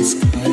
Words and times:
is 0.00 0.14
good. 0.14 0.49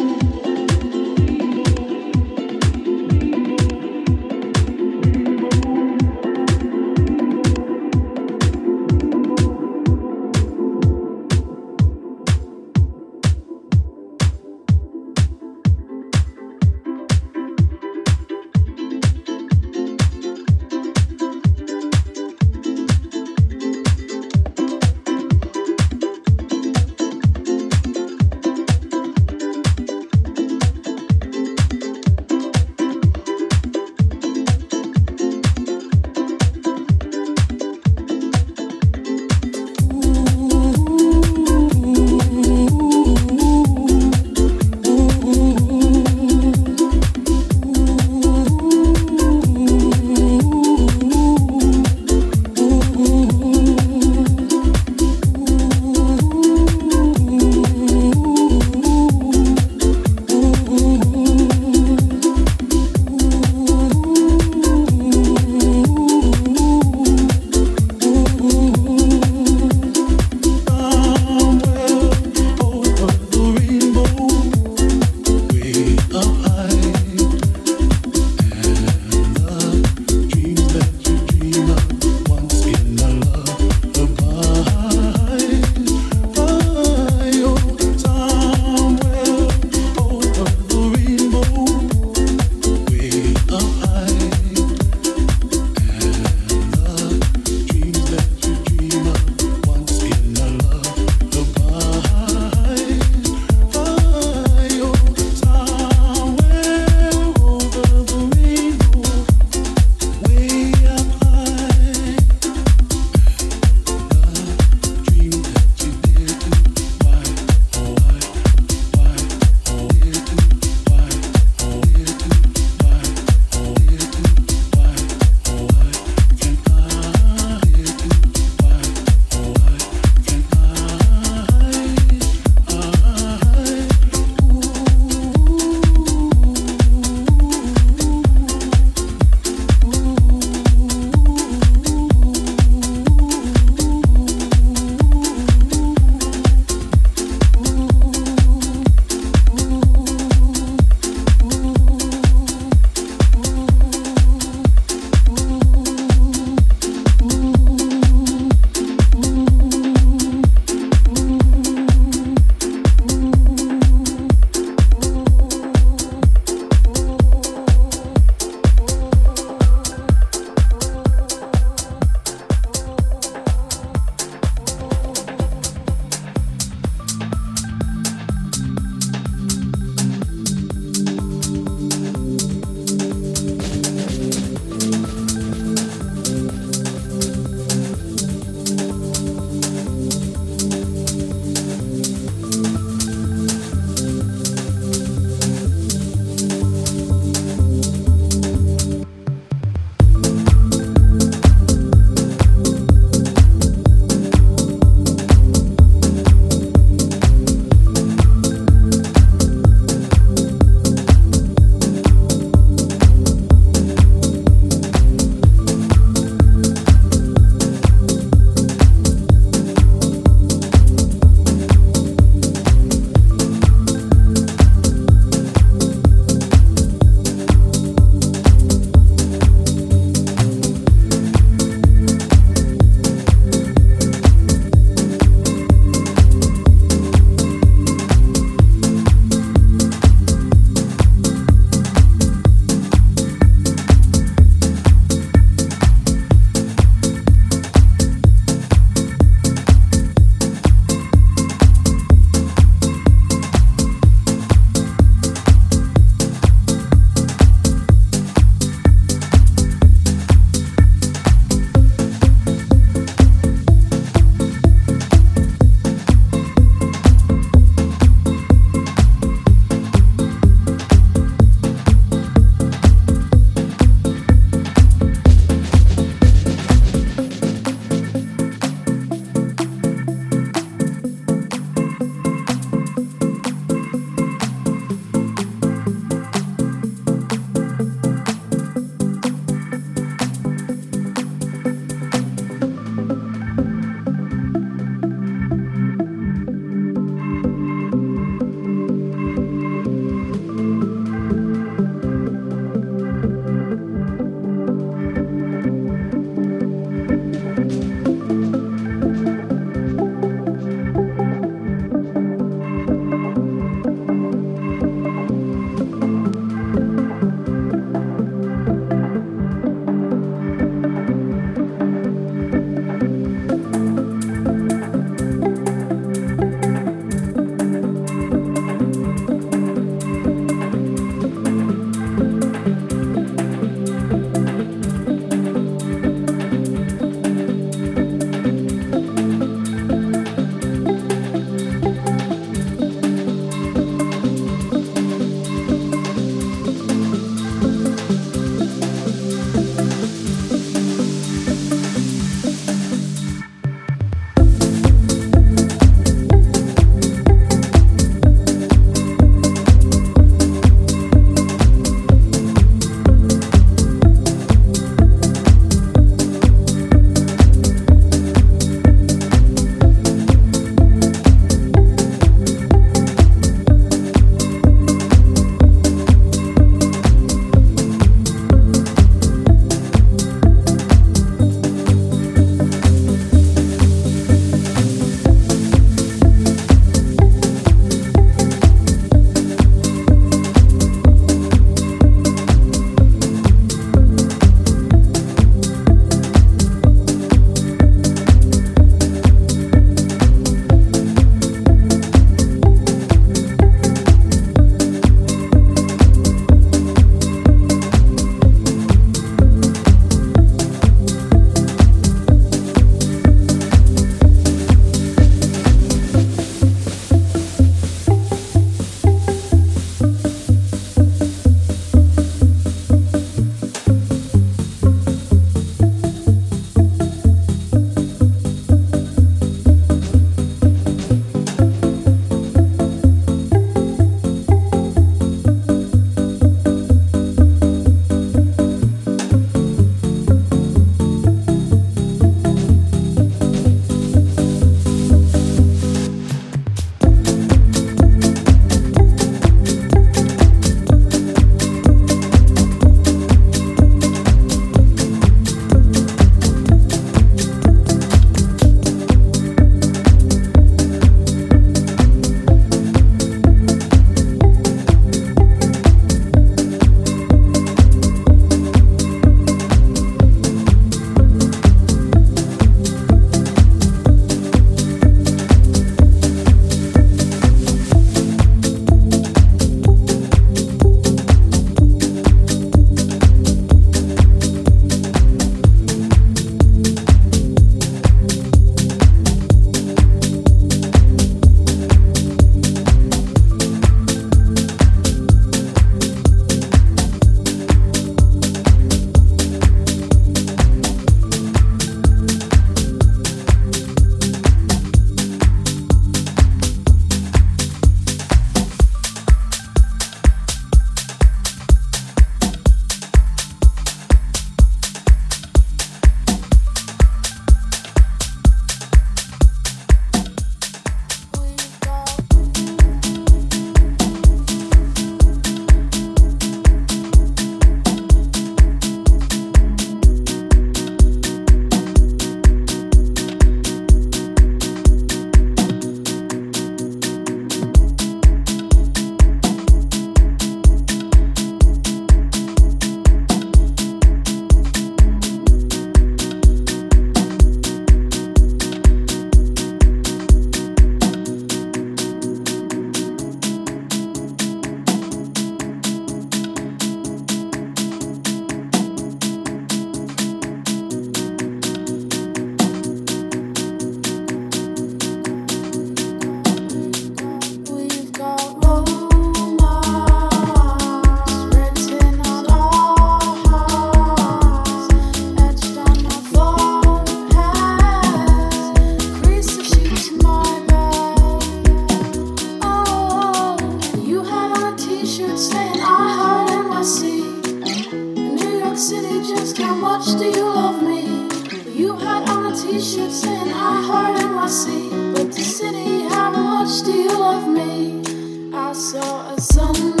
Saw 598.81 599.29
a 599.29 599.39
sunrise 599.39 600.00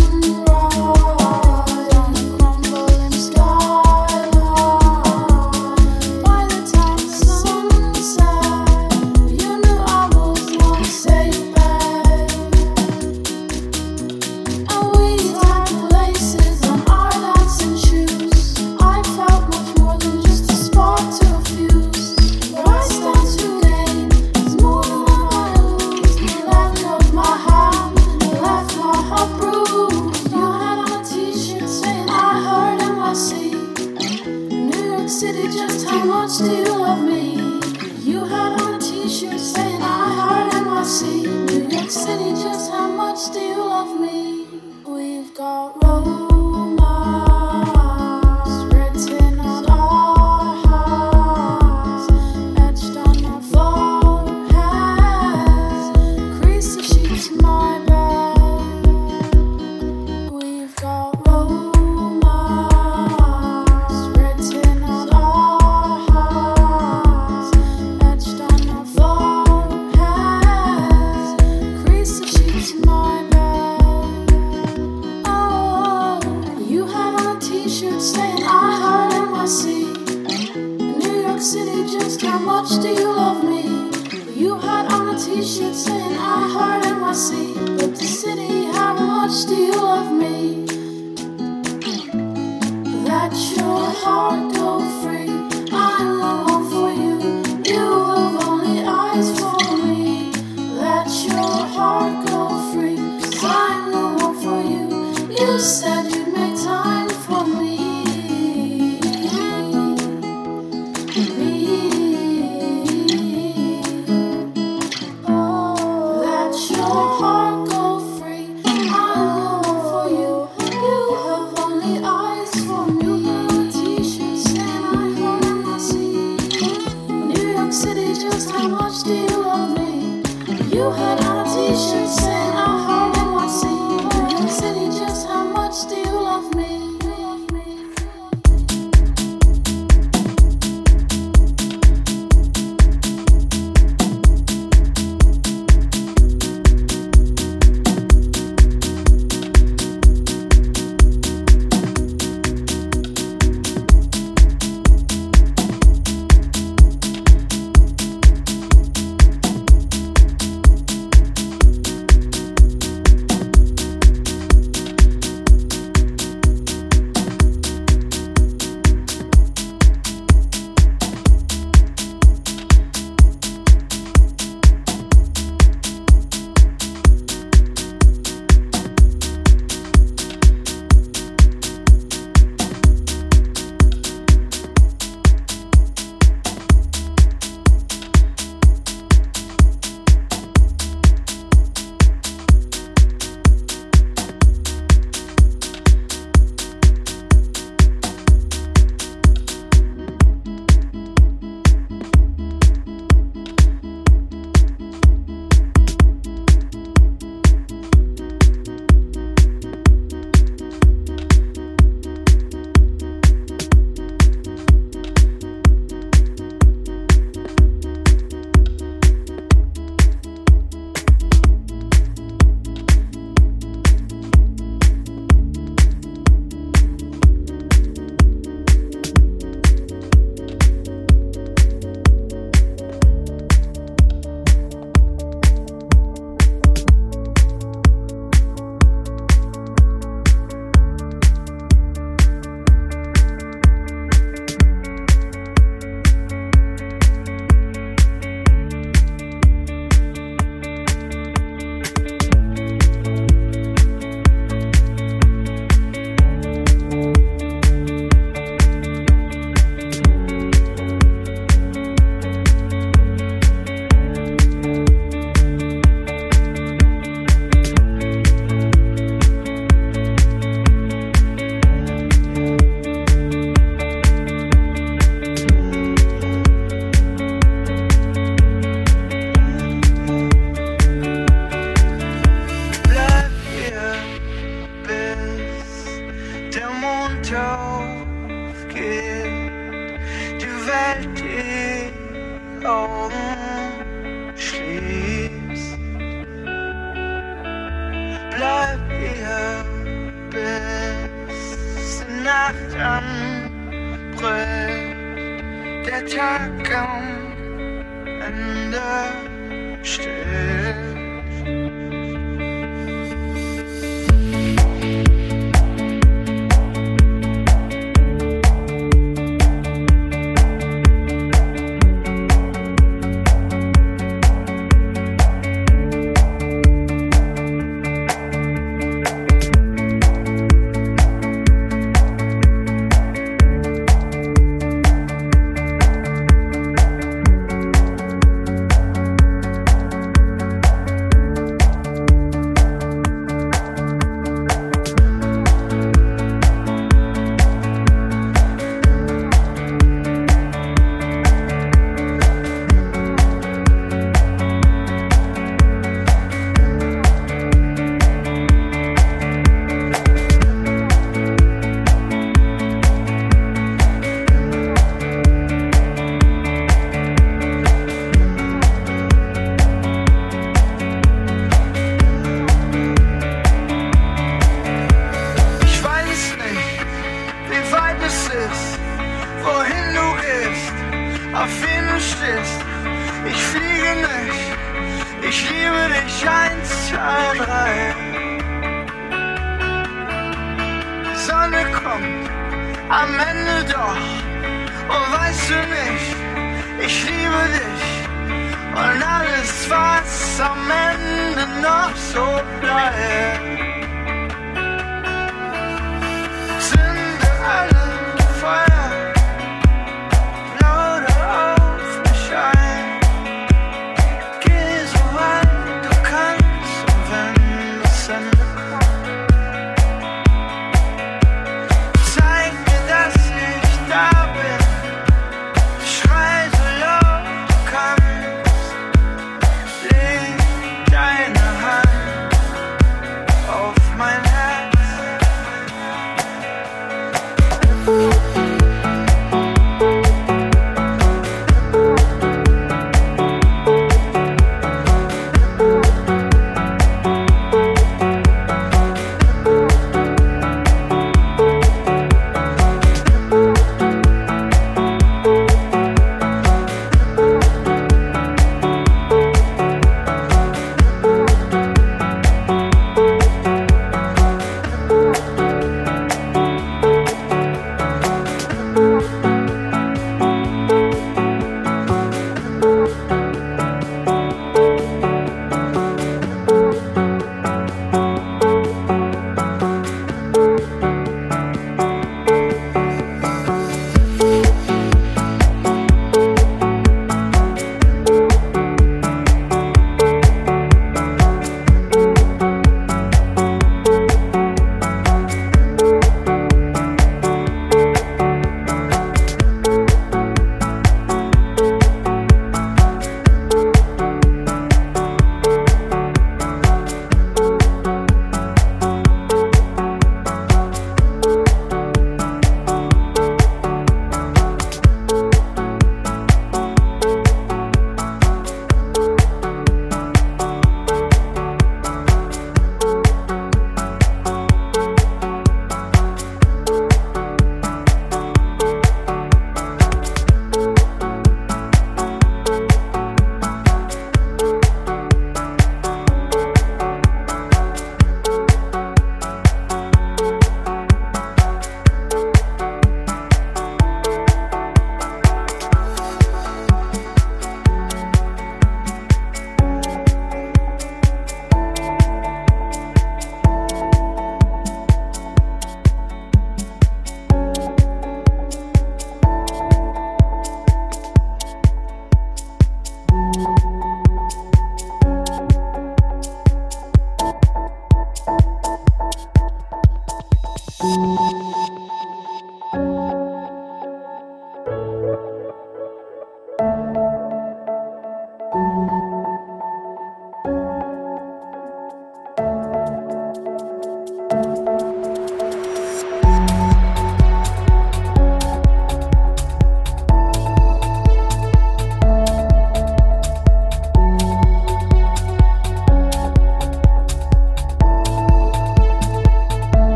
Ende 308.41 308.81